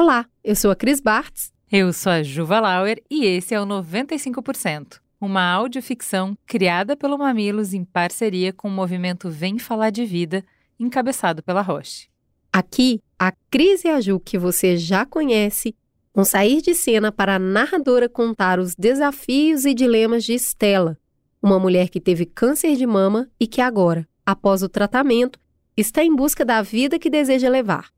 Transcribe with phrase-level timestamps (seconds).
[0.00, 1.52] Olá, eu sou a Cris Bartz.
[1.72, 7.74] Eu sou a Juva Lauer e esse é o 95%, uma audioficção criada pelo Mamilos
[7.74, 10.44] em parceria com o movimento Vem Falar de Vida,
[10.78, 12.06] encabeçado pela Roche.
[12.52, 15.74] Aqui, a Cris e a Ju, que você já conhece,
[16.14, 20.96] vão sair de cena para a narradora contar os desafios e dilemas de Estela,
[21.42, 25.40] uma mulher que teve câncer de mama e que agora, após o tratamento,
[25.76, 27.97] está em busca da vida que deseja levar.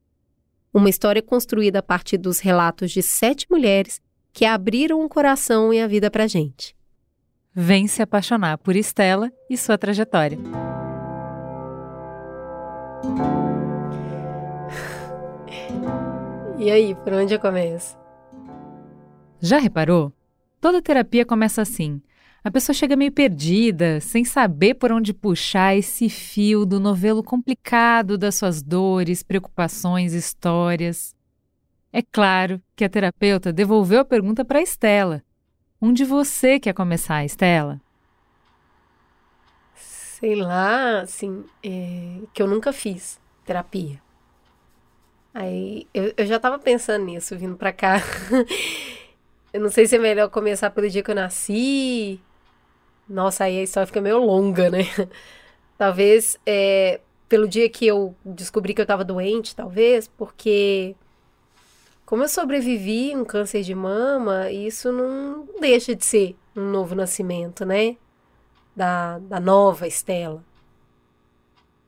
[0.73, 3.99] Uma história construída a partir dos relatos de sete mulheres
[4.31, 6.73] que abriram o coração e a vida pra gente.
[7.53, 10.39] Vem se apaixonar por Estela e sua trajetória.
[16.57, 17.97] E aí, por onde eu começo?
[19.41, 20.13] Já reparou?
[20.61, 22.01] Toda terapia começa assim.
[22.43, 28.17] A pessoa chega meio perdida, sem saber por onde puxar esse fio do novelo complicado
[28.17, 31.15] das suas dores, preocupações, histórias.
[31.93, 35.21] É claro que a terapeuta devolveu a pergunta para Estela.
[35.79, 37.79] Onde você quer começar, Estela?
[39.75, 44.01] Sei lá, assim, é, que eu nunca fiz terapia.
[45.31, 48.01] Aí eu, eu já tava pensando nisso vindo pra cá.
[49.53, 52.19] eu não sei se é melhor começar pelo dia que eu nasci,
[53.11, 54.85] nossa, aí a história fica meio longa, né?
[55.77, 60.95] Talvez é, pelo dia que eu descobri que eu estava doente, talvez, porque
[62.05, 67.65] como eu sobrevivi um câncer de mama, isso não deixa de ser um novo nascimento,
[67.65, 67.97] né?
[68.75, 70.43] Da, da nova Estela.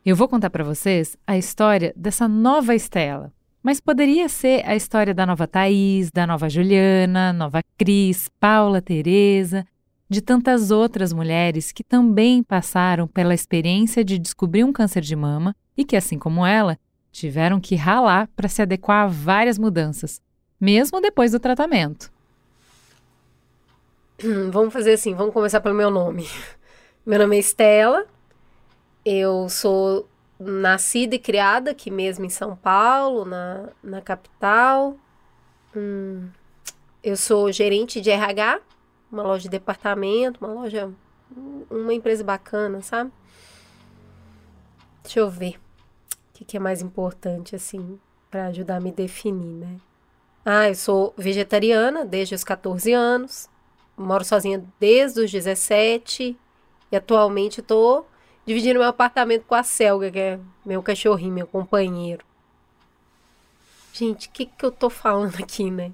[0.05, 3.31] Eu vou contar para vocês a história dessa nova Estela.
[3.61, 9.65] Mas poderia ser a história da nova Thaís, da nova Juliana, nova Cris, Paula, Teresa
[10.09, 15.55] de tantas outras mulheres que também passaram pela experiência de descobrir um câncer de mama
[15.75, 16.77] e que, assim como ela,
[17.11, 20.21] tiveram que ralar para se adequar a várias mudanças,
[20.59, 22.11] mesmo depois do tratamento.
[24.51, 26.27] Vamos fazer assim, vamos começar pelo meu nome.
[27.05, 28.05] Meu nome é Estela,
[29.03, 30.07] eu sou
[30.39, 34.95] nascida e criada aqui mesmo em São Paulo, na, na capital.
[35.75, 36.29] Hum,
[37.03, 38.61] eu sou gerente de RH
[39.13, 40.91] uma loja de departamento, uma loja,
[41.69, 43.11] uma empresa bacana, sabe?
[45.03, 47.99] Deixa eu ver o que, que é mais importante, assim,
[48.31, 49.77] para ajudar a me definir, né?
[50.43, 53.47] Ah, eu sou vegetariana desde os 14 anos,
[53.95, 56.35] moro sozinha desde os 17
[56.91, 58.07] e atualmente estou
[58.45, 62.25] dividindo meu apartamento com a Selga, que é meu cachorrinho, meu companheiro.
[63.93, 65.91] Gente, o que, que eu tô falando aqui, né?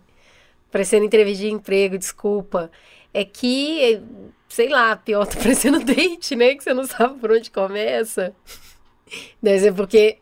[0.72, 2.72] Parecendo entrevista de emprego, desculpa
[3.14, 4.02] é que,
[4.47, 6.56] sei lá, pior tá parecendo date, né?
[6.56, 8.34] Que você não sabe por onde começa.
[9.42, 10.20] Deve ser porque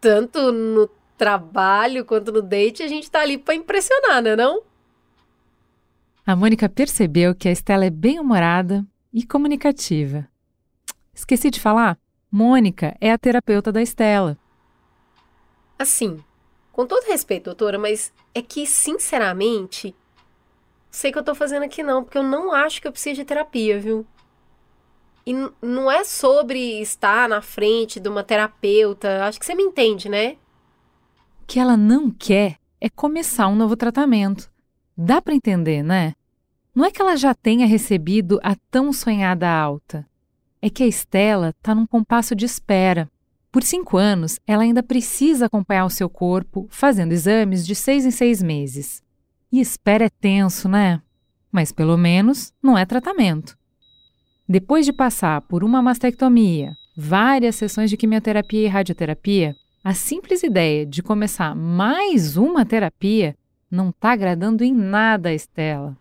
[0.00, 4.62] tanto no trabalho quanto no date a gente tá ali para impressionar, né não?
[6.26, 10.26] A Mônica percebeu que a Estela é bem humorada e comunicativa.
[11.12, 11.98] Esqueci de falar,
[12.30, 14.38] Mônica é a terapeuta da Estela.
[15.78, 16.22] Assim,
[16.72, 19.94] com todo respeito, doutora, mas é que, sinceramente,
[20.90, 23.24] sei que eu tô fazendo aqui não, porque eu não acho que eu preciso de
[23.24, 24.06] terapia, viu?
[25.26, 30.08] E não é sobre estar na frente de uma terapeuta, acho que você me entende,
[30.08, 30.36] né?
[31.42, 34.50] O que ela não quer é começar um novo tratamento.
[34.96, 36.14] Dá para entender, né?
[36.74, 40.06] Não é que ela já tenha recebido a tão sonhada alta.
[40.62, 43.10] É que a Estela está num compasso de espera.
[43.50, 48.10] Por cinco anos, ela ainda precisa acompanhar o seu corpo, fazendo exames de seis em
[48.10, 49.02] seis meses.
[49.52, 51.02] E espera é tenso, né?
[51.50, 53.58] Mas pelo menos não é tratamento.
[54.48, 60.84] Depois de passar por uma mastectomia, várias sessões de quimioterapia e radioterapia, a simples ideia
[60.84, 63.36] de começar mais uma terapia
[63.70, 65.96] não está agradando em nada a Estela.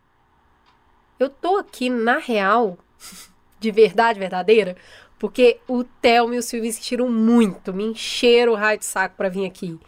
[1.20, 2.78] Eu tô aqui, na real,
[3.60, 4.76] de verdade verdadeira,
[5.18, 9.30] porque o Thelma e o Silvio insistiram muito, me encheram o raio de saco para
[9.30, 9.80] vir aqui.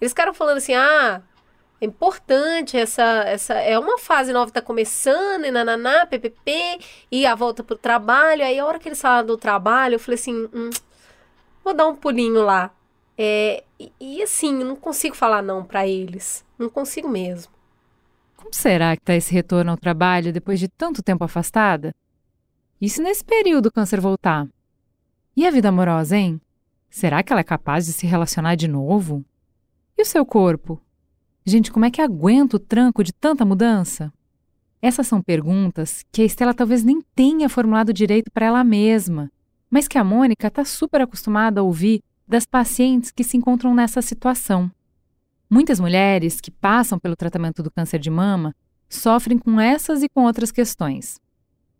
[0.00, 1.22] Eles ficaram falando assim: ah,
[1.80, 6.80] é importante essa, essa é uma fase nova tá começando e nananá, ppp,
[7.10, 8.42] e a volta pro trabalho.
[8.42, 10.70] Aí a hora que eles falaram do trabalho, eu falei assim, hum,
[11.62, 12.72] vou dar um pulinho lá.
[13.16, 16.44] É, e, e assim, não consigo falar não para eles.
[16.58, 17.52] Não consigo mesmo.
[18.36, 21.94] Como será que tá esse retorno ao trabalho depois de tanto tempo afastada?
[22.88, 24.48] Se nesse período o câncer voltar?
[25.36, 26.40] E a vida amorosa, hein?
[26.90, 29.24] Será que ela é capaz de se relacionar de novo?
[29.96, 30.80] E o seu corpo?
[31.48, 34.12] Gente, como é que aguenta o tranco de tanta mudança?
[34.82, 39.32] Essas são perguntas que a Estela talvez nem tenha formulado direito para ela mesma,
[39.70, 44.02] mas que a Mônica está super acostumada a ouvir das pacientes que se encontram nessa
[44.02, 44.70] situação.
[45.48, 48.54] Muitas mulheres que passam pelo tratamento do câncer de mama
[48.86, 51.18] sofrem com essas e com outras questões.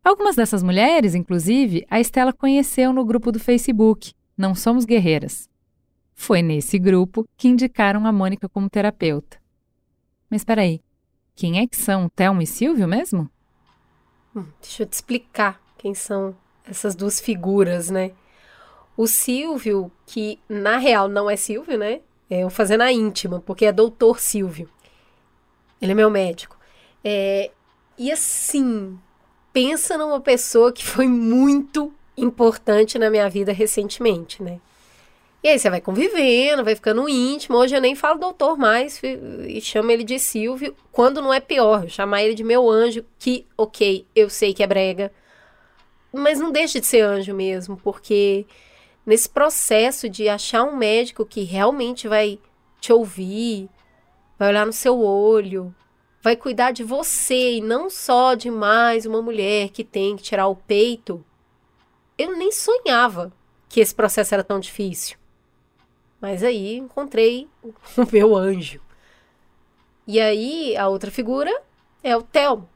[0.02, 5.46] Algumas dessas mulheres, inclusive, a Estela conheceu no grupo do Facebook Não Somos Guerreiras.
[6.14, 9.37] Foi nesse grupo que indicaram a Mônica como terapeuta.
[10.30, 10.80] Mas espera aí,
[11.34, 13.30] quem é que são Thelma e Silvio mesmo?
[14.34, 16.36] Hum, deixa eu te explicar quem são
[16.68, 18.12] essas duas figuras, né?
[18.96, 22.00] O Silvio, que na real não é Silvio, né?
[22.28, 24.68] É eu fazendo a íntima, porque é doutor Silvio.
[25.80, 26.58] Ele é meu médico.
[27.02, 27.50] É,
[27.96, 28.98] e assim,
[29.52, 34.60] pensa numa pessoa que foi muito importante na minha vida recentemente, né?
[35.42, 37.56] E aí você vai convivendo, vai ficando íntimo.
[37.56, 41.84] Hoje eu nem falo doutor mais e chamo ele de Silvio, quando não é pior,
[41.84, 45.12] eu chamar ele de meu anjo, que, ok, eu sei que é brega,
[46.12, 48.46] mas não deixa de ser anjo mesmo, porque
[49.06, 52.40] nesse processo de achar um médico que realmente vai
[52.80, 53.68] te ouvir,
[54.36, 55.72] vai olhar no seu olho,
[56.20, 60.48] vai cuidar de você e não só de mais uma mulher que tem que tirar
[60.48, 61.24] o peito.
[62.16, 63.32] Eu nem sonhava
[63.68, 65.16] que esse processo era tão difícil.
[66.20, 68.80] Mas aí encontrei o meu anjo.
[70.06, 71.50] E aí a outra figura
[72.02, 72.68] é o Theo.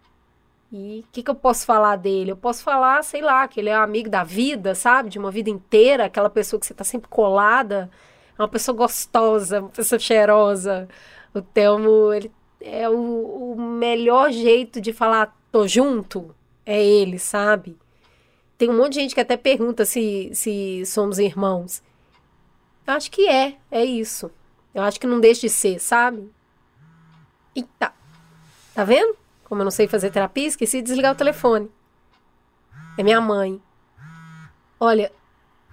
[0.73, 2.33] E o que, que eu posso falar dele?
[2.33, 5.11] Eu posso falar, sei lá, que ele é um amigo da vida, sabe?
[5.11, 7.91] De uma vida inteira, aquela pessoa que você tá sempre colada,
[8.39, 10.89] é uma pessoa gostosa, uma pessoa cheirosa.
[11.35, 16.35] O Telmo, ele é o, o melhor jeito de falar tô junto,
[16.65, 17.77] é ele, sabe?
[18.57, 21.83] Tem um monte de gente que até pergunta se, se somos irmãos.
[22.87, 24.31] Eu acho que é, é isso.
[24.75, 26.31] Eu acho que não deixa de ser, sabe?
[27.55, 27.93] Eita.
[28.75, 29.17] Tá vendo?
[29.45, 31.71] Como eu não sei fazer terapia, esqueci de desligar o telefone.
[32.97, 33.61] É minha mãe.
[34.81, 35.13] Olha,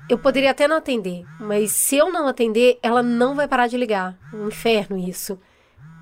[0.10, 3.78] eu poderia até não atender, mas se eu não atender, ela não vai parar de
[3.78, 4.18] ligar.
[4.34, 5.40] Um inferno isso.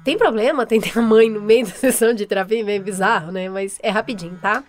[0.04, 2.64] Tem problema atender a mãe no meio da sessão de terapia?
[2.64, 3.50] Meio bizarro, né?
[3.50, 4.64] Mas é rapidinho, tá?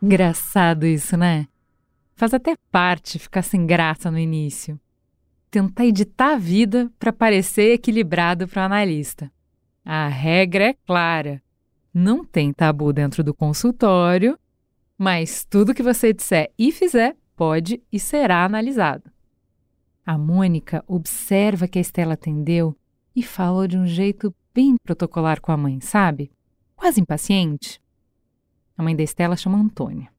[0.00, 1.46] Engraçado isso, né?
[2.20, 4.78] Faz até parte ficar sem graça no início.
[5.50, 9.32] Tentar editar a vida para parecer equilibrado para o analista.
[9.82, 11.42] A regra é clara.
[11.94, 14.38] Não tem tabu dentro do consultório,
[14.98, 19.10] mas tudo que você disser e fizer pode e será analisado.
[20.04, 22.76] A Mônica observa que a Estela atendeu
[23.16, 26.30] e falou de um jeito bem protocolar com a mãe, sabe?
[26.76, 27.80] Quase impaciente.
[28.76, 30.09] A mãe da Estela chama Antônia.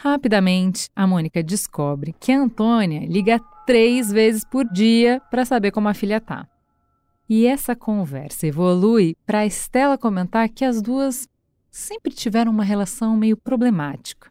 [0.00, 5.88] Rapidamente, a Mônica descobre que a Antônia liga três vezes por dia para saber como
[5.88, 6.46] a filha tá.
[7.28, 11.28] E essa conversa evolui para Estela comentar que as duas
[11.68, 14.30] sempre tiveram uma relação meio problemática.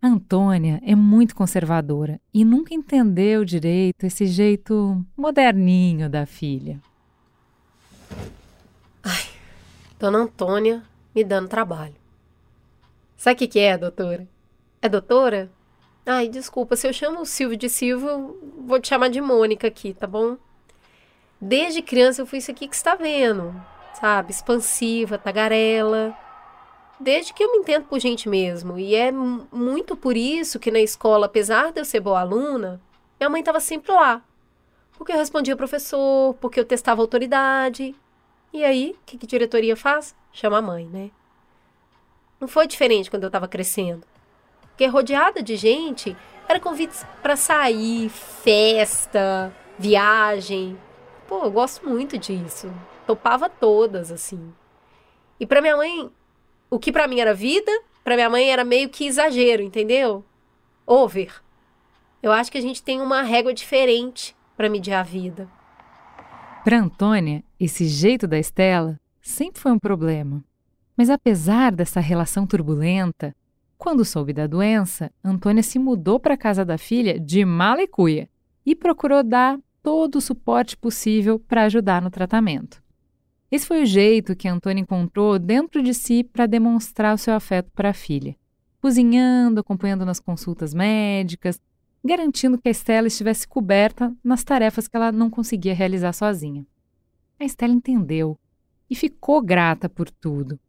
[0.00, 6.80] A Antônia é muito conservadora e nunca entendeu direito esse jeito moderninho da filha.
[9.02, 9.24] Ai,
[9.98, 10.80] Dona Antônia
[11.12, 11.96] me dando trabalho.
[13.16, 14.28] Sabe o que, que é, doutora?
[14.82, 15.50] É doutora?
[16.06, 19.92] Ai, desculpa, se eu chamo o Silvio de Silvio, vou te chamar de Mônica aqui,
[19.92, 20.38] tá bom?
[21.38, 23.54] Desde criança eu fui isso aqui que está vendo,
[23.92, 24.30] sabe?
[24.30, 26.16] Expansiva, tagarela.
[26.98, 28.78] Desde que eu me entendo por gente mesmo.
[28.78, 32.80] E é muito por isso que na escola, apesar de eu ser boa aluna,
[33.18, 34.22] minha mãe estava sempre lá.
[34.96, 37.94] Porque eu respondia professor, porque eu testava autoridade.
[38.50, 40.14] E aí, o que, que diretoria faz?
[40.32, 41.10] Chama a mãe, né?
[42.40, 44.06] Não foi diferente quando eu estava crescendo.
[44.80, 46.16] Porque rodeada de gente,
[46.48, 50.74] era convites para sair, festa, viagem.
[51.28, 52.72] Pô, eu gosto muito disso.
[53.06, 54.54] Topava todas, assim.
[55.38, 56.10] E para minha mãe,
[56.70, 57.70] o que para mim era vida,
[58.02, 60.24] para minha mãe era meio que exagero, entendeu?
[60.86, 61.42] Over.
[62.22, 65.46] Eu acho que a gente tem uma régua diferente para medir a vida.
[66.64, 70.42] Para Antônia, esse jeito da Estela sempre foi um problema.
[70.96, 73.36] Mas apesar dessa relação turbulenta,
[73.80, 77.88] quando soube da doença, Antônia se mudou para a casa da filha de mala e
[77.88, 78.28] cuia
[78.64, 82.82] e procurou dar todo o suporte possível para ajudar no tratamento.
[83.50, 87.70] Esse foi o jeito que Antônia encontrou dentro de si para demonstrar o seu afeto
[87.74, 88.36] para a filha,
[88.82, 91.58] cozinhando, acompanhando nas consultas médicas,
[92.04, 96.66] garantindo que a Estela estivesse coberta nas tarefas que ela não conseguia realizar sozinha.
[97.38, 98.38] A Estela entendeu
[98.90, 100.60] e ficou grata por tudo,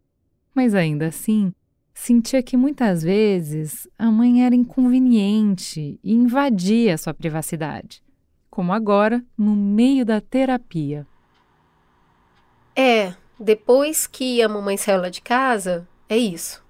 [0.55, 1.53] mas ainda assim
[2.01, 8.01] sentia que muitas vezes a mãe era inconveniente e invadia sua privacidade,
[8.49, 11.05] como agora no meio da terapia.
[12.75, 16.63] É, depois que a mamãe saiu lá de casa, é isso.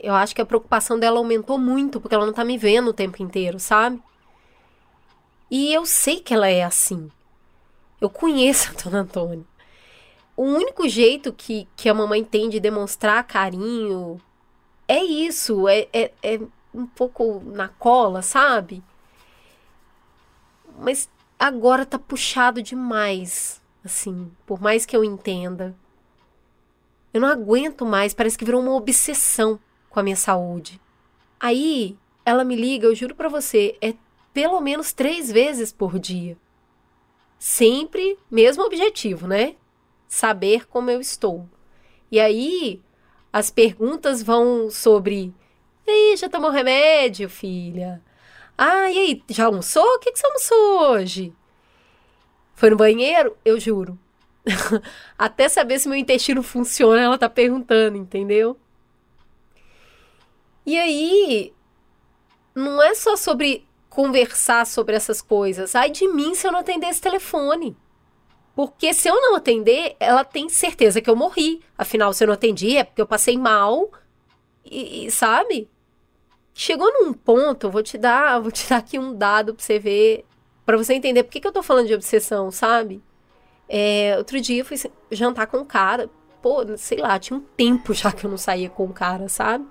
[0.00, 2.94] Eu acho que a preocupação dela aumentou muito, porque ela não tá me vendo o
[2.94, 4.02] tempo inteiro, sabe?
[5.48, 7.08] E eu sei que ela é assim.
[8.00, 9.44] Eu conheço a Dona Antônia.
[10.36, 14.20] O único jeito que, que a mamãe tem de demonstrar carinho
[14.86, 16.40] é isso, é, é, é
[16.74, 18.82] um pouco na cola, sabe?
[20.78, 25.74] Mas agora tá puxado demais, assim, por mais que eu entenda.
[27.12, 30.80] Eu não aguento mais, parece que virou uma obsessão com a minha saúde.
[31.38, 33.94] Aí, ela me liga, eu juro para você, é
[34.32, 36.36] pelo menos três vezes por dia.
[37.38, 39.54] Sempre mesmo objetivo, né?
[40.08, 41.48] Saber como eu estou.
[42.10, 42.82] E aí,
[43.34, 45.34] as perguntas vão sobre:
[45.84, 48.00] e aí, já tomou remédio, filha?
[48.56, 49.82] Ah, e aí, já almoçou?
[49.82, 51.32] O que, que você almoçou hoje?
[52.54, 53.36] Foi no banheiro?
[53.44, 53.98] Eu juro.
[55.18, 58.56] Até saber se meu intestino funciona, ela tá perguntando, entendeu?
[60.64, 61.52] E aí,
[62.54, 65.74] não é só sobre conversar sobre essas coisas.
[65.74, 67.76] Ai de mim se eu não atender esse telefone.
[68.54, 71.60] Porque se eu não atender, ela tem certeza que eu morri.
[71.76, 73.90] Afinal, se eu não atendi, é porque eu passei mal.
[74.64, 75.68] E, e sabe?
[76.54, 80.24] Chegou num ponto, vou te dar, vou te dar aqui um dado pra você ver,
[80.64, 83.02] para você entender por que, que eu tô falando de obsessão, sabe?
[83.68, 84.76] É, outro dia eu fui
[85.10, 86.08] jantar com um cara,
[86.40, 89.66] pô, sei lá, tinha um tempo já que eu não saía com um cara, sabe?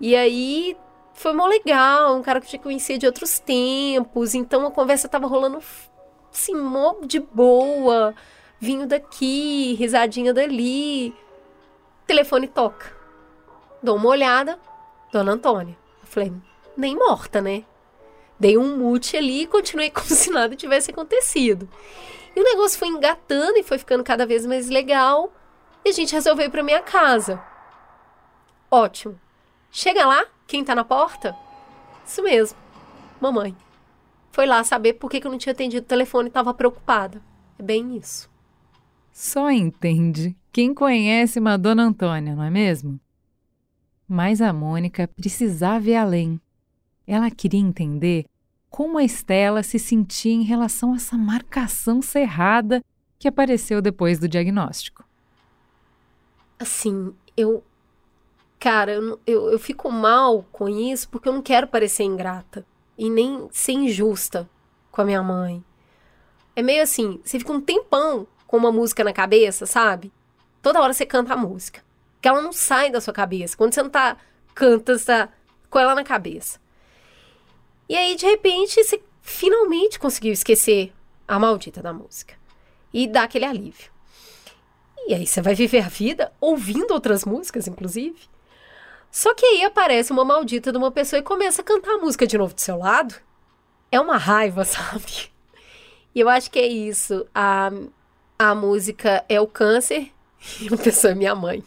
[0.00, 0.76] E aí
[1.14, 5.08] foi mó legal, um cara que eu tinha conhecido de outros tempos, então a conversa
[5.08, 5.62] tava rolando
[6.36, 8.14] assim, mó de boa,
[8.60, 11.14] vinho daqui, risadinha dali.
[12.06, 12.94] Telefone toca.
[13.82, 14.58] Dou uma olhada,
[15.12, 15.76] Dona Antônia.
[16.02, 16.32] Eu falei,
[16.76, 17.64] nem morta, né?
[18.38, 21.68] Dei um mute ali e continuei como se nada tivesse acontecido.
[22.34, 25.32] E o negócio foi engatando e foi ficando cada vez mais legal.
[25.84, 27.42] E a gente resolveu ir pra minha casa.
[28.70, 29.18] Ótimo.
[29.70, 31.34] Chega lá, quem tá na porta?
[32.04, 32.58] Isso mesmo,
[33.20, 33.56] mamãe.
[34.36, 37.22] Foi lá saber por que, eu não tinha atendido o telefone e tava preocupada.
[37.58, 38.28] É bem isso.
[39.10, 43.00] Só entende quem conhece Madonna Antônia, não é mesmo?
[44.06, 46.38] Mas a Mônica precisava ir além.
[47.06, 48.26] Ela queria entender
[48.68, 52.84] como a Estela se sentia em relação a essa marcação cerrada
[53.18, 55.02] que apareceu depois do diagnóstico.
[56.58, 57.64] Assim, eu.
[58.60, 63.10] Cara, eu, eu, eu fico mal com isso porque eu não quero parecer ingrata e
[63.10, 64.48] nem ser injusta
[64.90, 65.64] com a minha mãe.
[66.54, 70.12] É meio assim, você fica um tempão com uma música na cabeça, sabe?
[70.62, 71.84] Toda hora você canta a música
[72.26, 73.56] que ela não sai da sua cabeça.
[73.56, 74.16] Quando você não tá
[74.52, 75.28] canta, você tá
[75.70, 76.58] com ela na cabeça.
[77.88, 80.92] E aí, de repente, você finalmente conseguiu esquecer
[81.28, 82.34] a maldita da música.
[82.92, 83.92] E dá aquele alívio.
[85.06, 88.18] E aí você vai viver a vida ouvindo outras músicas, inclusive.
[89.16, 92.26] Só que aí aparece uma maldita de uma pessoa e começa a cantar a música
[92.26, 93.14] de novo do seu lado.
[93.90, 95.30] É uma raiva, sabe?
[96.14, 97.26] E eu acho que é isso.
[97.34, 97.70] A,
[98.38, 100.12] a música é o câncer
[100.60, 101.64] e a pessoa é minha mãe.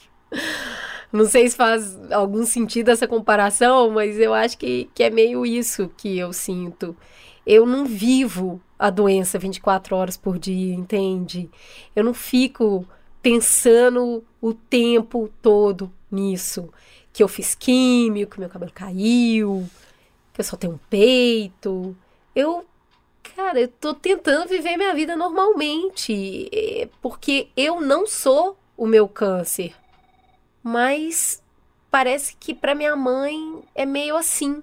[1.11, 5.43] Não sei se faz algum sentido essa comparação, mas eu acho que, que é meio
[5.43, 6.95] isso que eu sinto.
[7.47, 11.49] Eu não vivo a doença 24 horas por dia, entende?
[11.95, 12.87] Eu não fico
[13.23, 16.69] pensando o tempo todo nisso.
[17.19, 19.69] Que eu fiz químico, que meu cabelo caiu,
[20.33, 21.95] que eu só tenho um peito.
[22.33, 22.65] Eu,
[23.35, 26.49] cara, eu tô tentando viver minha vida normalmente.
[26.53, 29.75] Eh, porque eu não sou o meu câncer
[30.63, 31.41] mas
[31.89, 34.61] parece que para minha mãe é meio assim.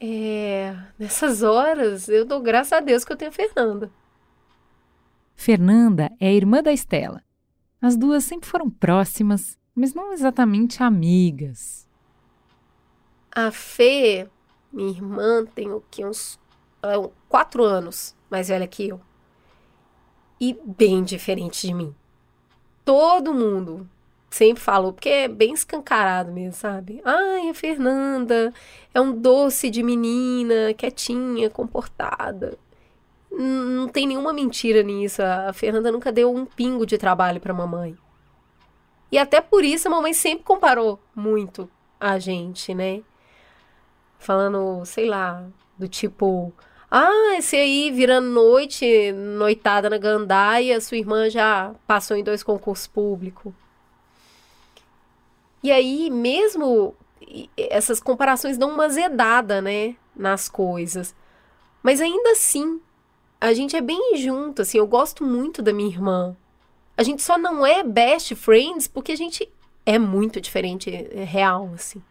[0.00, 3.90] É, nessas horas eu dou graças a Deus que eu tenho a Fernanda.
[5.34, 7.22] Fernanda é irmã da Estela.
[7.80, 11.86] As duas sempre foram próximas, mas não exatamente amigas.
[13.30, 14.26] A Fê,
[14.72, 16.40] minha irmã, tem o que uns
[16.82, 16.94] é,
[17.28, 18.98] quatro anos mais velha que eu.
[20.40, 21.94] E bem diferente de mim.
[22.86, 23.86] Todo mundo,
[24.30, 27.02] sempre falou, porque é bem escancarado mesmo, sabe?
[27.04, 28.54] Ai, a Fernanda
[28.94, 32.56] é um doce de menina, quietinha, comportada.
[33.30, 35.22] Não tem nenhuma mentira nisso.
[35.22, 37.96] A Fernanda nunca deu um pingo de trabalho para mamãe.
[39.10, 43.02] E até por isso a mamãe sempre comparou muito a gente, né?
[44.18, 45.44] Falando, sei lá,
[45.78, 46.52] do tipo,
[46.90, 52.86] ah, esse aí virando noite, noitada na gandaia, sua irmã já passou em dois concursos
[52.86, 53.52] públicos.
[55.62, 56.94] E aí, mesmo
[57.56, 61.14] essas comparações dão uma zedada, né, nas coisas.
[61.82, 62.80] Mas ainda assim,
[63.40, 66.36] a gente é bem junto, assim, eu gosto muito da minha irmã.
[66.96, 69.48] A gente só não é best friends porque a gente
[69.84, 72.02] é muito diferente, é real, assim.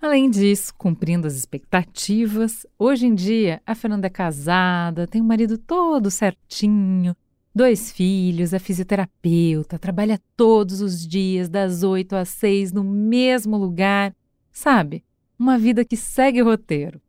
[0.00, 5.56] Além disso, cumprindo as expectativas, hoje em dia a Fernanda é casada, tem um marido
[5.56, 7.16] todo certinho,
[7.54, 14.12] dois filhos, é fisioterapeuta, trabalha todos os dias, das oito às seis, no mesmo lugar.
[14.50, 15.04] Sabe?
[15.38, 17.00] Uma vida que segue o roteiro.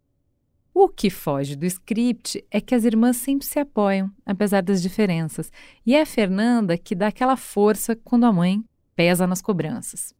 [0.73, 5.51] O que foge do script é que as irmãs sempre se apoiam, apesar das diferenças,
[5.85, 8.63] e é a Fernanda que dá aquela força quando a mãe
[8.95, 10.15] pesa nas cobranças.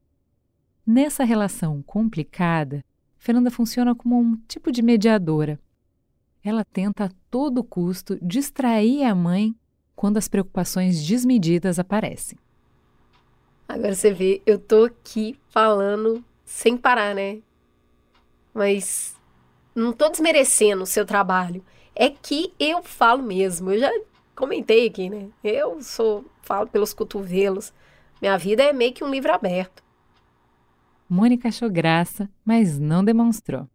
[0.86, 2.86] Nessa relação complicada,
[3.18, 5.60] Fernanda funciona como um tipo de mediadora.
[6.44, 9.56] Ela tenta a todo custo distrair a mãe
[9.96, 12.38] quando as preocupações desmedidas aparecem.
[13.68, 17.40] Agora você vê, eu tô aqui falando sem parar, né?
[18.54, 19.13] Mas
[19.76, 21.64] não tô desmerecendo o seu trabalho.
[21.96, 23.72] É que eu falo mesmo.
[23.72, 23.92] Eu já
[24.36, 25.28] comentei aqui, né?
[25.44, 27.74] Eu sou, falo pelos cotovelos.
[28.22, 29.84] Minha vida é meio que um livro aberto.
[31.10, 33.68] Mônica achou graça, mas não demonstrou.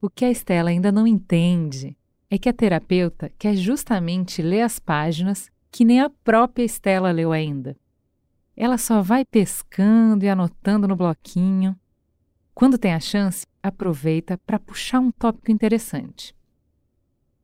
[0.00, 1.96] O que a Estela ainda não entende
[2.30, 7.32] é que a terapeuta quer justamente ler as páginas que nem a própria Estela leu
[7.32, 7.76] ainda.
[8.56, 11.78] Ela só vai pescando e anotando no bloquinho.
[12.60, 16.36] Quando tem a chance, aproveita para puxar um tópico interessante.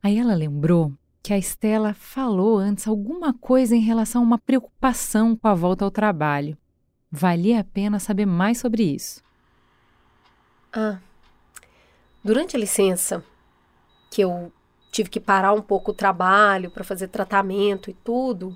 [0.03, 0.93] Aí ela lembrou
[1.23, 5.87] que a Estela falou antes alguma coisa em relação a uma preocupação com a volta
[5.87, 6.55] ao trabalho.
[7.11, 9.23] Valia a pena saber mais sobre isso.
[10.71, 10.99] Ah,
[12.23, 13.25] durante a licença,
[14.11, 14.53] que eu
[14.93, 18.55] tive que parar um pouco o trabalho para fazer tratamento e tudo,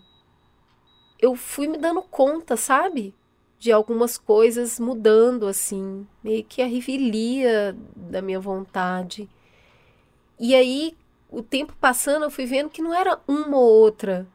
[1.18, 3.14] eu fui me dando conta, sabe?
[3.60, 9.28] De algumas coisas mudando assim, meio que a revelia da minha vontade.
[10.38, 10.96] E aí,
[11.30, 14.26] o tempo passando, eu fui vendo que não era uma ou outra,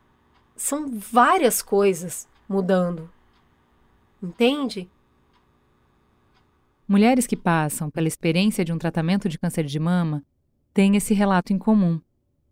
[0.56, 3.12] são várias coisas mudando.
[4.22, 4.90] Entende?
[6.88, 10.24] Mulheres que passam pela experiência de um tratamento de câncer de mama
[10.72, 12.00] têm esse relato em comum.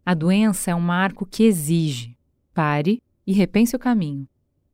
[0.04, 2.18] A doença é um marco que exige
[2.54, 4.28] pare e repense o caminho.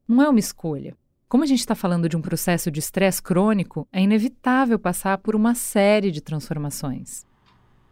[0.08, 0.98] Não é uma escolha.
[1.29, 5.36] Como a gente está falando de um processo de estresse crônico, é inevitável passar por
[5.36, 7.23] uma série de transformações.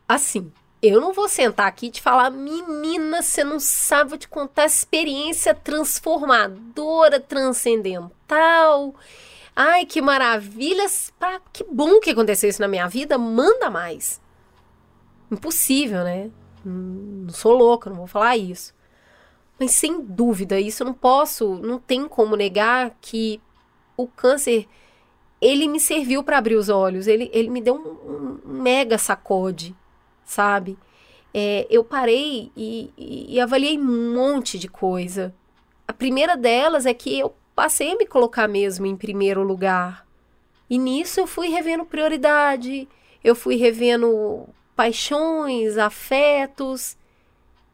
[0.09, 4.63] Assim, eu não vou sentar aqui e te falar, menina, você não sabe te contar
[4.63, 8.95] a experiência transformadora, transcendental
[9.59, 11.11] Ai, que maravilhas!
[11.51, 14.21] Que bom que aconteceu isso na minha vida, manda mais.
[15.31, 16.29] Impossível, né?
[16.63, 18.75] Não sou louca, não vou falar isso.
[19.59, 23.41] Mas sem dúvida, isso eu não posso, não tem como negar que
[23.95, 24.67] o câncer
[25.41, 29.75] ele me serviu para abrir os olhos, ele, ele me deu um, um mega sacode,
[30.23, 30.77] sabe?
[31.33, 35.33] É, eu parei e, e, e avaliei um monte de coisa.
[35.87, 40.05] A primeira delas é que eu passei a me colocar mesmo em primeiro lugar.
[40.69, 42.87] E nisso eu fui revendo prioridade,
[43.23, 46.97] eu fui revendo paixões, afetos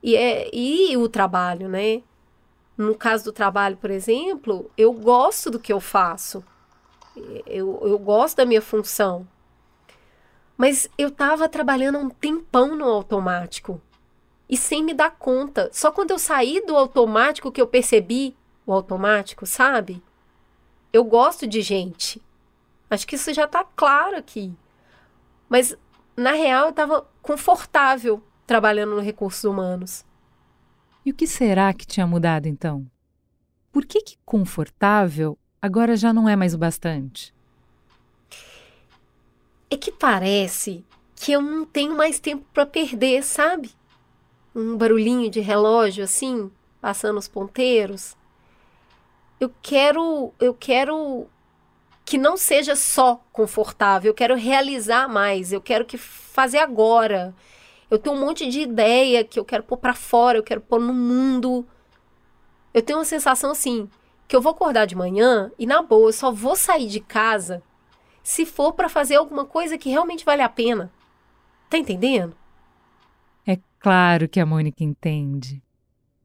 [0.03, 2.03] e, é, e o trabalho, né?
[2.77, 6.43] No caso do trabalho, por exemplo, eu gosto do que eu faço.
[7.47, 9.25] Eu, eu gosto da minha função.
[10.57, 13.81] Mas eu estava trabalhando um tempão no automático
[14.49, 15.69] e sem me dar conta.
[15.71, 18.35] Só quando eu saí do automático que eu percebi
[18.65, 20.03] o automático, sabe?
[20.91, 22.21] Eu gosto de gente.
[22.89, 24.53] Acho que isso já tá claro aqui.
[25.47, 25.77] Mas,
[26.15, 28.21] na real, eu estava confortável
[28.53, 30.05] trabalhando no recursos humanos.
[31.03, 32.85] E o que será que tinha mudado então?
[33.71, 37.33] Por que, que confortável agora já não é mais o bastante?
[39.71, 40.85] É que parece
[41.15, 43.71] que eu não tenho mais tempo para perder, sabe?
[44.55, 48.15] Um barulhinho de relógio assim, passando os ponteiros
[49.43, 51.27] eu quero, eu quero
[52.05, 57.33] que não seja só confortável, eu quero realizar mais, eu quero que fazer agora.
[57.93, 60.79] Eu tenho um monte de ideia que eu quero pôr para fora, eu quero pôr
[60.79, 61.63] no mundo.
[62.73, 63.88] Eu tenho uma sensação assim,
[64.27, 67.62] que eu vou acordar de manhã e na boa, eu só vou sair de casa
[68.23, 70.91] se for para fazer alguma coisa que realmente vale a pena.
[71.69, 72.36] Tá entendendo?
[73.45, 75.62] É claro que a Mônica entende.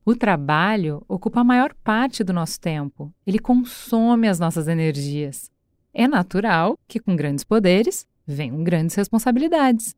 [0.07, 3.13] O trabalho ocupa a maior parte do nosso tempo.
[3.27, 5.51] Ele consome as nossas energias.
[5.93, 9.95] É natural que, com grandes poderes, venham grandes responsabilidades.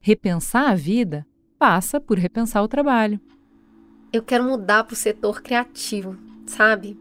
[0.00, 1.26] Repensar a vida
[1.58, 3.20] passa por repensar o trabalho.
[4.12, 6.98] Eu quero mudar para o setor criativo, sabe?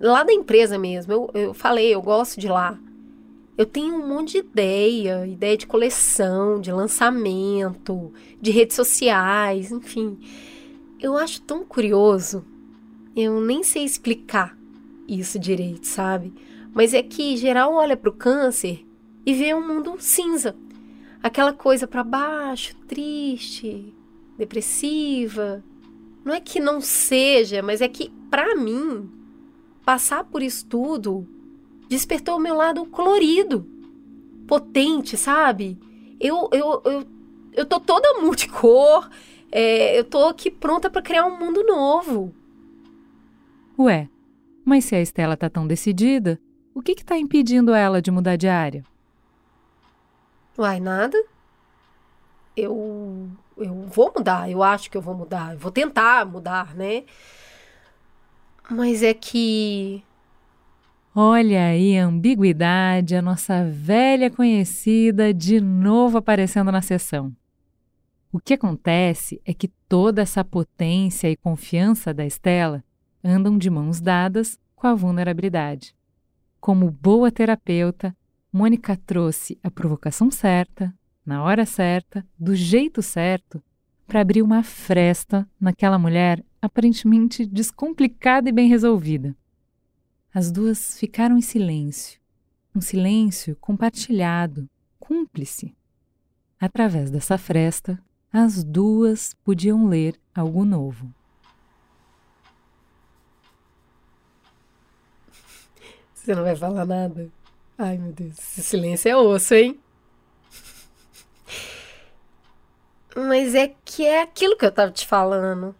[0.00, 1.12] Lá da empresa mesmo.
[1.12, 2.78] Eu, eu falei, eu gosto de lá.
[3.56, 10.18] Eu tenho um monte de ideia, ideia de coleção, de lançamento, de redes sociais, enfim
[11.04, 12.42] eu acho tão curioso.
[13.14, 14.56] Eu nem sei explicar
[15.06, 16.32] isso direito, sabe?
[16.72, 18.86] Mas é que geral olha para o câncer
[19.26, 20.56] e vê um mundo cinza.
[21.24, 23.94] Aquela coisa para baixo, triste,
[24.36, 25.64] depressiva.
[26.22, 29.10] Não é que não seja, mas é que para mim
[29.86, 31.26] passar por isso tudo
[31.88, 33.66] despertou o meu lado colorido,
[34.46, 35.78] potente, sabe?
[36.20, 37.06] Eu eu, eu,
[37.54, 39.08] eu tô toda multicor,
[39.50, 42.34] é, eu tô aqui pronta para criar um mundo novo.
[43.78, 44.10] Ué,
[44.62, 46.38] mas se a Estela tá tão decidida,
[46.74, 48.84] o que que tá impedindo ela de mudar de área?
[50.56, 51.16] Uai, nada.
[52.56, 57.04] Eu eu vou mudar, eu acho que eu vou mudar, eu vou tentar mudar, né?
[58.70, 60.02] Mas é que
[61.16, 67.32] Olha aí a ambiguidade, a nossa velha conhecida de novo aparecendo na sessão.
[68.32, 72.82] O que acontece é que toda essa potência e confiança da Estela
[73.22, 75.94] andam de mãos dadas com a vulnerabilidade.
[76.60, 78.12] Como boa terapeuta,
[78.56, 80.94] Mônica trouxe a provocação certa,
[81.26, 83.60] na hora certa, do jeito certo,
[84.06, 89.34] para abrir uma fresta naquela mulher aparentemente descomplicada e bem resolvida.
[90.32, 92.20] As duas ficaram em silêncio,
[92.72, 95.74] um silêncio compartilhado, cúmplice.
[96.60, 98.00] Através dessa fresta,
[98.32, 101.12] as duas podiam ler algo novo.
[106.14, 107.28] Você não vai falar nada?
[107.76, 109.80] Ai, meu Deus, esse silêncio é osso, hein?
[113.16, 115.74] Mas é que é aquilo que eu tava te falando.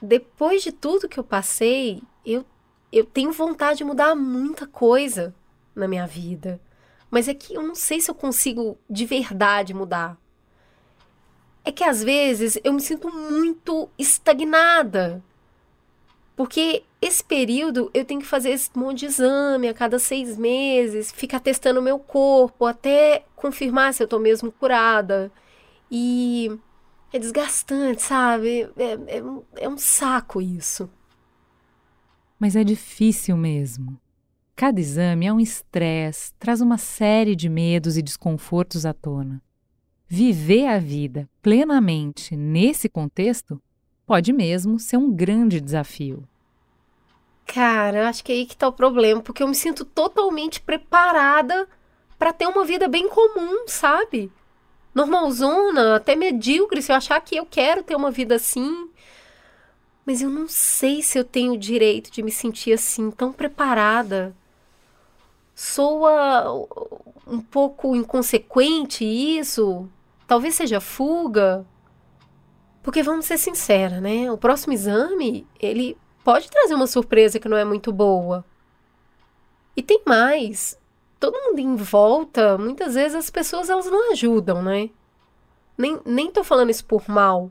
[0.00, 2.44] Depois de tudo que eu passei, eu,
[2.92, 5.34] eu tenho vontade de mudar muita coisa
[5.74, 6.60] na minha vida.
[7.10, 10.16] Mas é que eu não sei se eu consigo de verdade mudar.
[11.64, 15.22] É que às vezes eu me sinto muito estagnada.
[16.38, 21.10] Porque esse período eu tenho que fazer esse monte de exame a cada seis meses,
[21.10, 25.32] ficar testando o meu corpo até confirmar se eu tô mesmo curada.
[25.90, 26.56] E
[27.12, 28.70] é desgastante, sabe?
[28.76, 29.22] É, é,
[29.56, 30.88] é um saco isso.
[32.38, 34.00] Mas é difícil mesmo.
[34.54, 39.42] Cada exame é um estresse, traz uma série de medos e desconfortos à tona.
[40.06, 43.60] Viver a vida plenamente nesse contexto
[44.08, 46.24] pode mesmo ser um grande desafio.
[47.46, 50.60] Cara, eu acho que é aí que tá o problema, porque eu me sinto totalmente
[50.60, 51.68] preparada
[52.18, 54.32] para ter uma vida bem comum, sabe?
[54.98, 58.90] normalzona, até medíocre, se eu achar que eu quero ter uma vida assim.
[60.04, 64.34] Mas eu não sei se eu tenho o direito de me sentir assim, tão preparada.
[65.54, 66.66] Soa
[67.26, 69.88] um pouco inconsequente isso?
[70.26, 71.64] Talvez seja fuga?
[72.88, 74.32] Porque vamos ser sinceros, né?
[74.32, 78.42] O próximo exame, ele pode trazer uma surpresa que não é muito boa.
[79.76, 80.80] E tem mais
[81.20, 84.88] todo mundo em volta, muitas vezes as pessoas elas não ajudam, né?
[85.76, 87.50] Nem, nem tô falando isso por mal,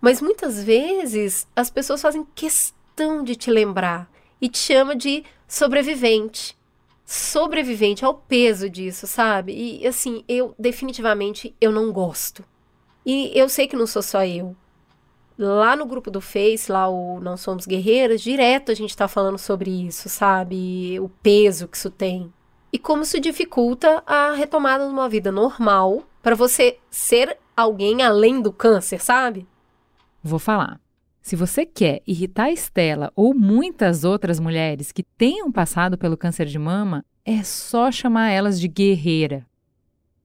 [0.00, 6.56] mas muitas vezes as pessoas fazem questão de te lembrar e te chama de sobrevivente.
[7.04, 9.52] Sobrevivente ao peso disso, sabe?
[9.52, 12.42] E assim, eu definitivamente eu não gosto.
[13.06, 14.54] E eu sei que não sou só eu.
[15.38, 19.38] Lá no grupo do Face, lá o Não Somos Guerreiras, direto a gente tá falando
[19.38, 20.98] sobre isso, sabe?
[20.98, 22.32] O peso que isso tem
[22.76, 28.42] e como isso dificulta a retomada de uma vida normal para você ser alguém além
[28.42, 29.46] do câncer, sabe?
[30.22, 30.78] Vou falar.
[31.22, 36.44] Se você quer irritar a Estela ou muitas outras mulheres que tenham passado pelo câncer
[36.46, 39.46] de mama, é só chamar elas de guerreira.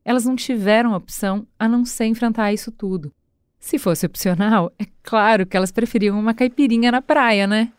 [0.03, 3.13] Elas não tiveram opção a não ser enfrentar isso tudo.
[3.59, 7.71] Se fosse opcional, é claro que elas preferiam uma caipirinha na praia, né?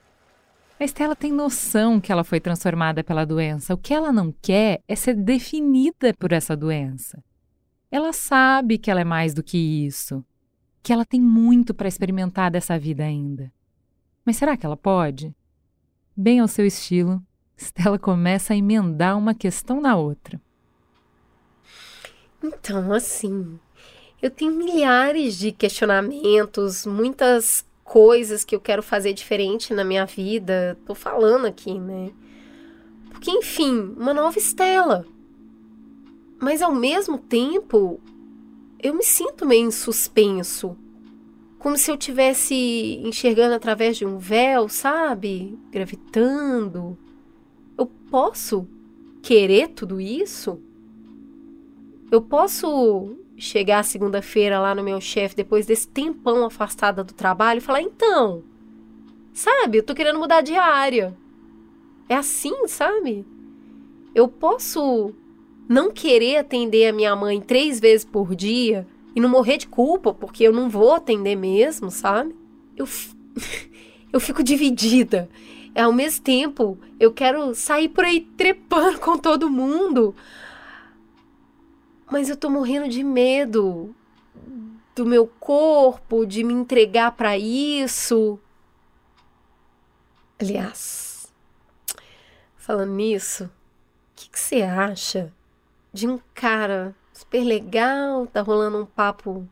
[0.79, 3.75] A Estela tem noção que ela foi transformada pela doença.
[3.75, 7.23] O que ela não quer é ser definida por essa doença.
[7.91, 10.25] Ela sabe que ela é mais do que isso,
[10.83, 13.53] que ela tem muito para experimentar dessa vida ainda.
[14.25, 15.35] Mas será que ela pode?
[16.17, 17.23] Bem ao seu estilo,
[17.57, 20.41] Estela começa a emendar uma questão na outra.
[22.43, 23.59] Então, assim,
[24.21, 30.79] eu tenho milhares de questionamentos, muitas coisas que eu quero fazer diferente na minha vida.
[30.87, 32.11] Tô falando aqui, né?
[33.11, 35.07] Porque, enfim, uma nova Estela.
[36.41, 38.01] Mas ao mesmo tempo,
[38.83, 40.77] eu me sinto meio em suspenso.
[41.59, 45.57] Como se eu tivesse enxergando através de um véu, sabe?
[45.71, 46.99] Gravitando.
[47.79, 48.67] Eu posso
[49.23, 50.61] querer tudo isso?
[52.13, 57.63] Eu posso chegar segunda-feira lá no meu chefe, depois desse tempão afastada do trabalho, e
[57.63, 58.43] falar: então,
[59.33, 61.17] sabe, eu tô querendo mudar de área.
[62.11, 63.25] É assim, sabe?
[64.15, 65.15] Eu posso
[65.67, 70.13] não querer atender a minha mãe três vezes por dia e não morrer de culpa
[70.13, 72.37] porque eu não vou atender mesmo, sabe?
[72.77, 72.87] Eu,
[74.13, 75.31] eu fico dividida.
[75.75, 80.15] Ao mesmo tempo, eu quero sair por aí trepando com todo mundo.
[82.13, 83.97] Mas eu tô morrendo de medo
[84.95, 88.39] do meu corpo, de me entregar para isso.
[90.39, 91.33] Aliás,
[92.55, 93.51] falando nisso, o
[94.15, 95.33] que, que você acha
[95.91, 99.49] de um cara super legal, tá rolando um papo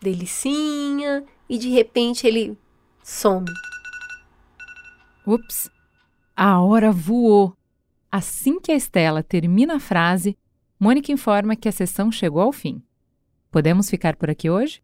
[0.00, 2.58] delicinha e de repente ele
[3.04, 3.46] some?
[5.24, 5.70] Ups,
[6.34, 7.56] a hora voou.
[8.10, 10.36] Assim que a Estela termina a frase,
[10.84, 12.82] Mônica informa que a sessão chegou ao fim.
[13.50, 14.82] Podemos ficar por aqui hoje?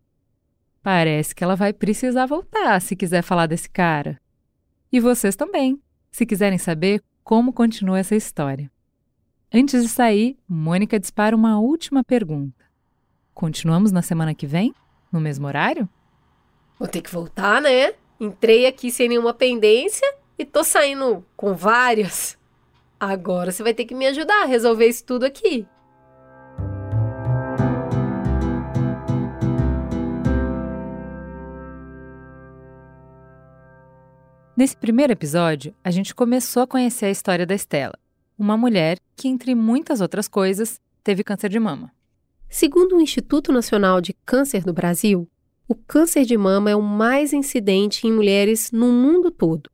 [0.83, 4.19] Parece que ela vai precisar voltar se quiser falar desse cara.
[4.91, 5.79] E vocês também,
[6.11, 8.73] se quiserem saber como continua essa história.
[9.53, 12.65] Antes de sair, Mônica dispara uma última pergunta.
[13.35, 14.75] Continuamos na semana que vem?
[15.13, 15.87] No mesmo horário?
[16.79, 17.93] Vou ter que voltar, né?
[18.19, 22.39] Entrei aqui sem nenhuma pendência e tô saindo com várias.
[22.99, 25.69] Agora você vai ter que me ajudar a resolver isso tudo aqui.
[34.61, 37.99] Nesse primeiro episódio, a gente começou a conhecer a história da Estela,
[38.39, 41.91] uma mulher que, entre muitas outras coisas, teve câncer de mama.
[42.47, 45.27] Segundo o Instituto Nacional de Câncer do Brasil,
[45.67, 49.71] o câncer de mama é o mais incidente em mulheres no mundo todo.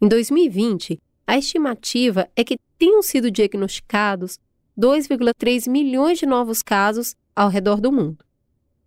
[0.00, 4.38] Em 2020, a estimativa é que tenham sido diagnosticados
[4.78, 8.24] 2,3 milhões de novos casos ao redor do mundo.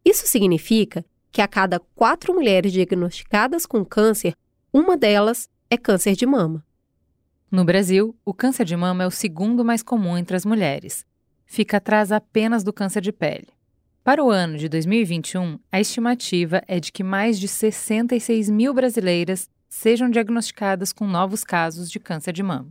[0.03, 4.33] Isso significa que a cada quatro mulheres diagnosticadas com câncer,
[4.71, 6.63] uma delas é câncer de mama.
[7.51, 11.05] No Brasil, o câncer de mama é o segundo mais comum entre as mulheres.
[11.45, 13.47] Fica atrás apenas do câncer de pele.
[14.03, 19.49] Para o ano de 2021, a estimativa é de que mais de 66 mil brasileiras
[19.67, 22.69] sejam diagnosticadas com novos casos de câncer de mama.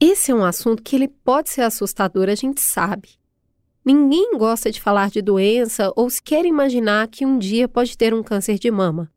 [0.00, 3.10] Esse é um assunto que ele pode ser assustador, a gente sabe.
[3.84, 8.22] Ninguém gosta de falar de doença ou sequer imaginar que um dia pode ter um
[8.22, 9.10] câncer de mama.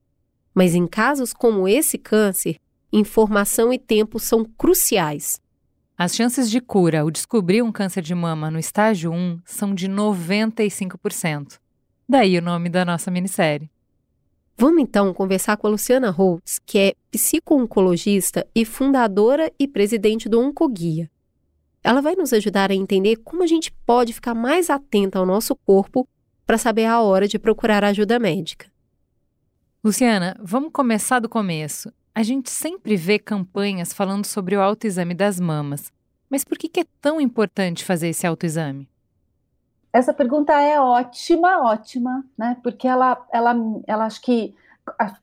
[0.60, 2.58] Mas em casos como esse câncer,
[2.92, 5.40] informação e tempo são cruciais.
[5.98, 9.88] As chances de cura ao descobrir um câncer de mama no estágio 1 são de
[9.88, 11.62] 95%.
[12.10, 13.72] Daí o nome da nossa minissérie.
[14.58, 20.42] Vamos então conversar com a Luciana Holtz, que é psico-oncologista e fundadora e presidente do
[20.42, 21.10] Oncoguia.
[21.82, 25.56] Ela vai nos ajudar a entender como a gente pode ficar mais atenta ao nosso
[25.56, 26.06] corpo
[26.46, 28.69] para saber a hora de procurar ajuda médica.
[29.82, 31.90] Luciana, vamos começar do começo.
[32.14, 35.90] A gente sempre vê campanhas falando sobre o autoexame das mamas.
[36.30, 38.90] Mas por que é tão importante fazer esse autoexame?
[39.94, 42.58] Essa pergunta é ótima, ótima, né?
[42.62, 43.56] Porque ela, ela,
[43.88, 44.54] ela acho que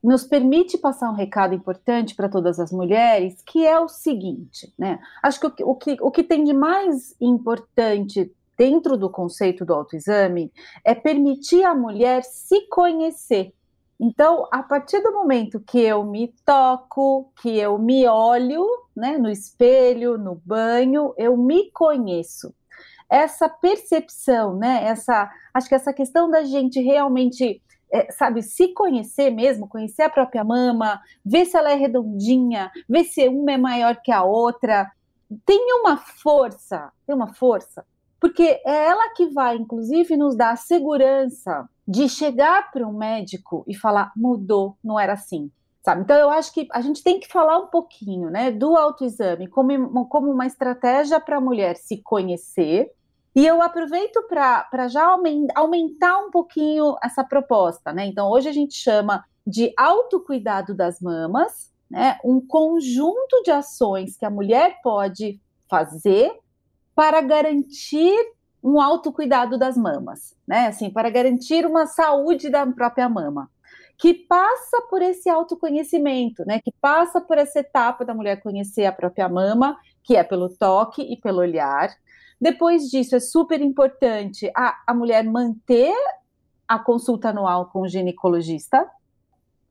[0.03, 4.99] nos permite passar um recado importante para todas as mulheres, que é o seguinte, né?
[5.23, 9.75] Acho que o, o, que o que tem de mais importante dentro do conceito do
[9.75, 10.51] autoexame
[10.83, 13.53] é permitir a mulher se conhecer.
[13.99, 19.31] Então, a partir do momento que eu me toco, que eu me olho, né, no
[19.31, 22.55] espelho, no banho, eu me conheço
[23.09, 24.85] essa percepção, né?
[24.85, 30.11] Essa, acho que essa questão da gente realmente, é, sabe, se conhecer mesmo, conhecer a
[30.11, 34.91] própria mama, ver se ela é redondinha, ver se uma é maior que a outra,
[35.45, 37.85] tem uma força, tem uma força,
[38.21, 43.65] porque é ela que vai, inclusive, nos dar a segurança de chegar para um médico
[43.67, 45.51] e falar mudou, não era assim.
[45.85, 46.03] Sabe?
[46.03, 50.05] Então, eu acho que a gente tem que falar um pouquinho né, do autoexame como,
[50.07, 52.91] como uma estratégia para a mulher se conhecer.
[53.37, 55.17] E eu aproveito para já
[55.55, 57.93] aumentar um pouquinho essa proposta.
[57.93, 58.07] Né?
[58.07, 62.19] Então, hoje a gente chama de autocuidado das mamas, né?
[62.25, 66.37] um conjunto de ações que a mulher pode fazer
[66.97, 68.17] para garantir
[68.65, 70.67] um autocuidado das mamas, né?
[70.67, 73.49] Assim, para garantir uma saúde da própria mama
[73.99, 76.61] que passa por esse autoconhecimento, né?
[76.61, 81.03] Que passa por essa etapa da mulher conhecer a própria mama, que é pelo toque
[81.03, 81.91] e pelo olhar.
[82.41, 85.95] Depois disso, é super importante a, a mulher manter
[86.67, 88.91] a consulta anual com o ginecologista.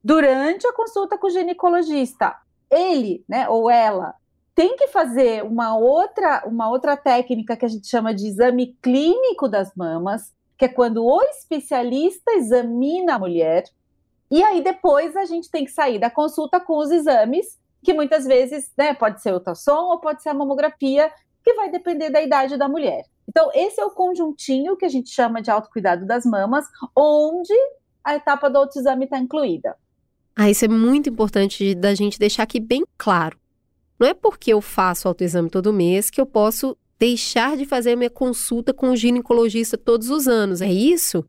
[0.03, 2.35] Durante a consulta com o ginecologista,
[2.71, 4.15] ele, né, ou ela,
[4.55, 9.47] tem que fazer uma outra, uma outra técnica que a gente chama de exame clínico
[9.47, 13.65] das mamas, que é quando o especialista examina a mulher
[14.29, 18.25] e aí depois a gente tem que sair da consulta com os exames, que muitas
[18.25, 21.11] vezes né, pode ser ultrassom ou pode ser a mamografia,
[21.43, 23.05] que vai depender da idade da mulher.
[23.27, 26.65] Então, esse é o conjuntinho que a gente chama de autocuidado das mamas,
[26.95, 27.53] onde
[28.03, 29.75] a etapa do autoexame está incluída.
[30.35, 33.37] Ah, isso é muito importante da gente deixar aqui bem claro.
[33.99, 37.95] Não é porque eu faço autoexame todo mês que eu posso deixar de fazer a
[37.95, 41.25] minha consulta com o ginecologista todos os anos, é isso?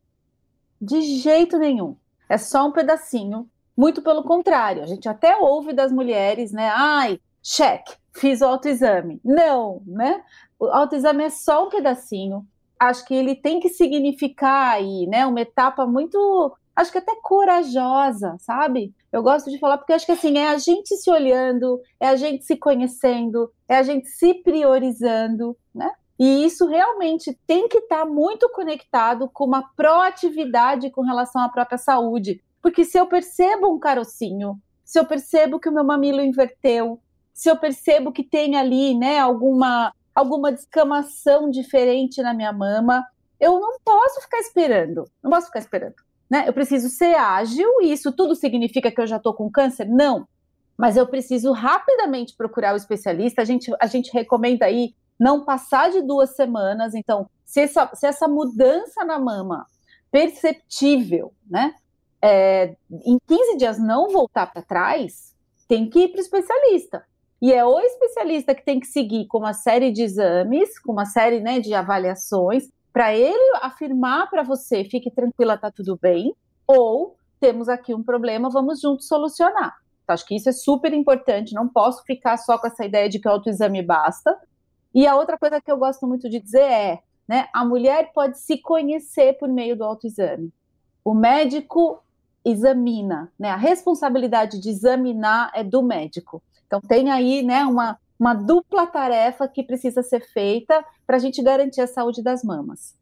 [0.81, 1.97] De jeito nenhum.
[2.29, 3.49] É só um pedacinho.
[3.77, 6.71] Muito pelo contrário, a gente até ouve das mulheres, né?
[6.75, 9.21] Ai, cheque, fiz o autoexame.
[9.23, 10.23] Não, né?
[10.59, 12.47] O autoexame é só um pedacinho.
[12.81, 15.27] Acho que ele tem que significar aí, né?
[15.27, 18.95] Uma etapa muito, acho que até corajosa, sabe?
[19.11, 22.17] Eu gosto de falar porque acho que assim é a gente se olhando, é a
[22.17, 25.91] gente se conhecendo, é a gente se priorizando, né?
[26.19, 31.49] E isso realmente tem que estar tá muito conectado com uma proatividade com relação à
[31.49, 32.43] própria saúde.
[32.63, 37.01] Porque se eu percebo um carocinho, se eu percebo que o meu mamilo inverteu,
[37.35, 43.05] se eu percebo que tem ali, né, alguma alguma descamação diferente na minha mama,
[43.39, 45.05] eu não posso ficar esperando.
[45.23, 45.95] Não posso ficar esperando,
[46.31, 46.49] né?
[46.49, 49.87] Eu preciso ser ágil e isso tudo significa que eu já estou com câncer?
[49.87, 50.27] Não.
[50.77, 53.43] Mas eu preciso rapidamente procurar o especialista.
[53.43, 56.95] A gente, a gente recomenda aí não passar de duas semanas.
[56.95, 59.67] Então, se essa, se essa mudança na mama
[60.11, 61.75] perceptível, né?
[62.23, 65.35] É, em 15 dias não voltar para trás,
[65.69, 67.05] tem que ir para o especialista.
[67.41, 71.05] E é o especialista que tem que seguir com uma série de exames, com uma
[71.05, 76.35] série né, de avaliações, para ele afirmar para você, fique tranquila, tá tudo bem,
[76.67, 79.77] ou temos aqui um problema, vamos juntos solucionar.
[80.03, 83.19] Então, acho que isso é super importante, não posso ficar só com essa ideia de
[83.19, 84.35] que o autoexame basta.
[84.95, 88.39] E a outra coisa que eu gosto muito de dizer é, né, a mulher pode
[88.39, 90.51] se conhecer por meio do autoexame.
[91.05, 92.03] O médico
[92.43, 93.51] examina, né?
[93.51, 96.43] A responsabilidade de examinar é do médico.
[96.67, 101.43] Então tem aí, né, uma, uma dupla tarefa que precisa ser feita para a gente
[101.43, 102.95] garantir a saúde das mamas.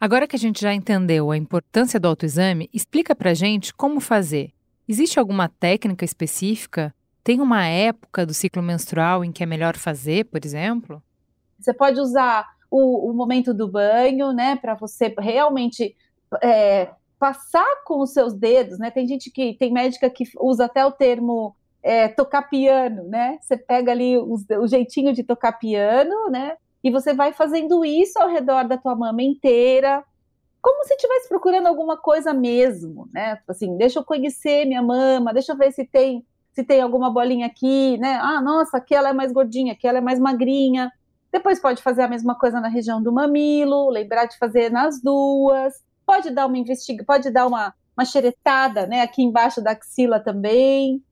[0.00, 4.00] Agora que a gente já entendeu a importância do autoexame, explica para a gente como
[4.00, 4.52] fazer.
[4.88, 6.94] Existe alguma técnica específica?
[7.22, 11.02] Tem uma época do ciclo menstrual em que é melhor fazer, por exemplo?
[11.58, 15.94] Você pode usar o, o momento do banho, né, para você realmente
[16.42, 18.90] é, passar com os seus dedos, né?
[18.90, 23.38] Tem gente que tem médica que usa até o termo é, tocar piano, né?
[23.40, 26.56] Você pega ali o, jeitinho de tocar piano, né?
[26.82, 30.02] E você vai fazendo isso ao redor da tua mama inteira,
[30.62, 33.38] como se estivesse procurando alguma coisa mesmo, né?
[33.48, 37.46] Assim, deixa eu conhecer minha mama, deixa eu ver se tem se tem alguma bolinha
[37.46, 38.18] aqui, né?
[38.20, 40.90] Ah, nossa, aqui ela é mais gordinha, aqui ela é mais magrinha.
[41.32, 45.74] Depois pode fazer a mesma coisa na região do mamilo, lembrar de fazer nas duas.
[46.04, 49.02] Pode dar uma investiga, pode dar uma, uma xeretada, né?
[49.02, 51.02] Aqui embaixo da axila também.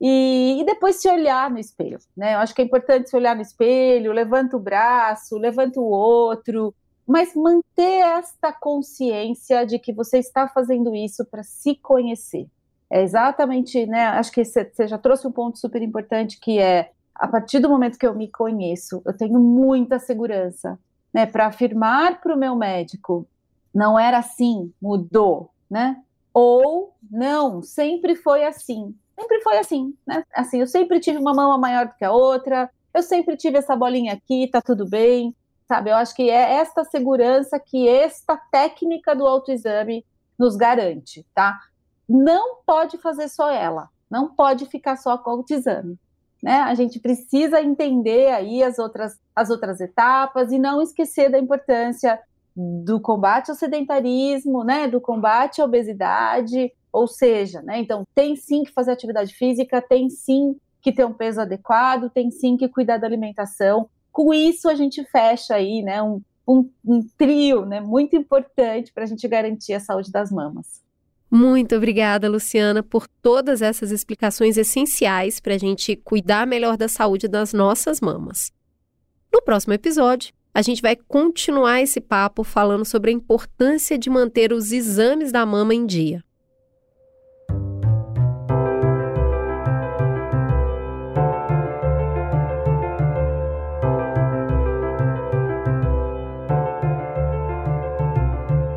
[0.00, 2.34] E, e, depois se olhar no espelho, né?
[2.34, 6.72] Eu acho que é importante se olhar no espelho, levanta o braço, levanta o outro,
[7.06, 12.46] mas manter esta consciência de que você está fazendo isso para se conhecer.
[12.90, 14.06] É exatamente, né?
[14.06, 17.98] Acho que você já trouxe um ponto super importante que é a partir do momento
[17.98, 20.78] que eu me conheço, eu tenho muita segurança,
[21.12, 21.26] né?
[21.26, 23.26] Para afirmar para o meu médico,
[23.74, 26.00] não era assim, mudou, né?
[26.32, 30.24] Ou não, sempre foi assim sempre foi assim, né?
[30.34, 33.74] Assim, eu sempre tive uma mama maior do que a outra, eu sempre tive essa
[33.76, 35.34] bolinha aqui, tá tudo bem,
[35.66, 35.90] sabe?
[35.90, 40.04] Eu acho que é esta segurança que esta técnica do autoexame
[40.38, 41.58] nos garante, tá?
[42.08, 45.98] Não pode fazer só ela, não pode ficar só com o autoexame.
[46.40, 46.60] Né?
[46.60, 52.18] A gente precisa entender aí as outras, as outras etapas e não esquecer da importância
[52.56, 54.88] do combate ao sedentarismo, né?
[54.88, 60.08] Do combate à obesidade, ou seja, né, então tem sim que fazer atividade física, tem
[60.08, 63.88] sim que ter um peso adequado, tem sim que cuidar da alimentação.
[64.12, 69.04] Com isso a gente fecha aí, né, um, um, um trio, né, muito importante para
[69.04, 70.82] a gente garantir a saúde das mamas.
[71.30, 77.28] Muito obrigada, Luciana, por todas essas explicações essenciais para a gente cuidar melhor da saúde
[77.28, 78.50] das nossas mamas.
[79.30, 84.54] No próximo episódio, a gente vai continuar esse papo falando sobre a importância de manter
[84.54, 86.24] os exames da mama em dia.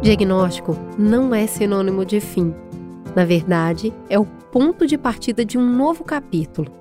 [0.02, 2.56] Diagnóstico não é sinônimo de fim.
[3.16, 6.72] Na verdade, é o ponto de partida de um novo capítulo,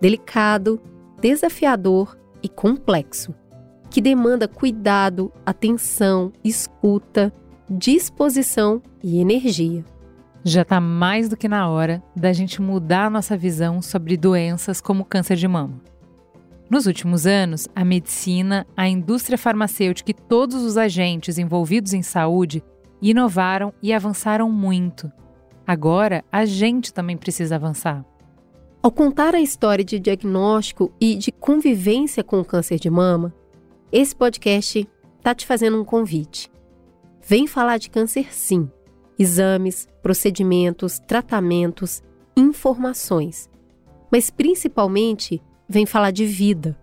[0.00, 0.80] delicado,
[1.20, 3.34] desafiador e complexo,
[3.90, 7.30] que demanda cuidado, atenção, escuta,
[7.68, 9.84] disposição e energia.
[10.42, 14.80] Já está mais do que na hora da gente mudar a nossa visão sobre doenças
[14.80, 15.82] como câncer de mama.
[16.70, 22.62] Nos últimos anos, a medicina, a indústria farmacêutica e todos os agentes envolvidos em saúde
[23.08, 25.10] inovaram e avançaram muito.
[25.66, 28.04] Agora, a gente também precisa avançar.
[28.82, 33.34] Ao contar a história de diagnóstico e de convivência com o câncer de mama,
[33.92, 34.88] esse podcast
[35.18, 36.50] está te fazendo um convite.
[37.26, 38.70] Vem falar de câncer sim.
[39.18, 42.02] Exames, procedimentos, tratamentos,
[42.34, 43.50] informações.
[44.10, 46.76] Mas principalmente, vem falar de vida.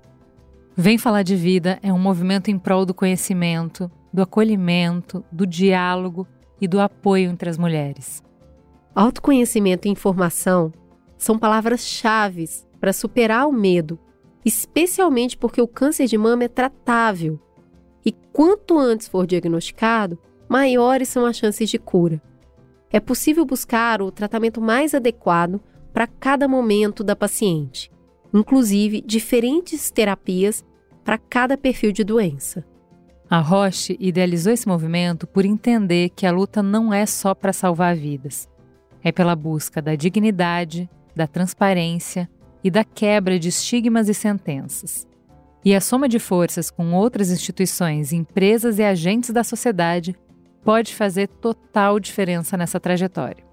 [0.75, 6.27] Vem falar de vida é um movimento em prol do conhecimento, do acolhimento, do diálogo
[6.59, 8.23] e do apoio entre as mulheres.
[8.95, 10.73] Autoconhecimento e informação
[11.17, 12.45] são palavras-chave
[12.79, 13.99] para superar o medo,
[14.43, 17.39] especialmente porque o câncer de mama é tratável.
[18.05, 22.21] E quanto antes for diagnosticado, maiores são as chances de cura.
[22.89, 25.59] É possível buscar o tratamento mais adequado
[25.93, 27.91] para cada momento da paciente,
[28.33, 30.65] inclusive diferentes terapias
[31.03, 32.65] para cada perfil de doença.
[33.29, 37.93] A Roche idealizou esse movimento por entender que a luta não é só para salvar
[37.93, 38.47] vidas.
[39.03, 42.29] É pela busca da dignidade, da transparência
[42.63, 45.05] e da quebra de estigmas e sentenças.
[45.63, 50.15] E a soma de forças com outras instituições, empresas e agentes da sociedade
[50.63, 53.43] pode fazer total diferença nessa trajetória.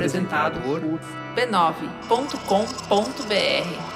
[0.05, 0.81] Apresentado por
[1.35, 3.94] b9.com.br.